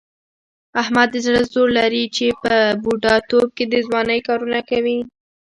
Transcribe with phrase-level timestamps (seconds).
[0.81, 4.99] احمد د زړه زور لري، چې په بوډا توب کې د ځوانۍ کارونه کوي.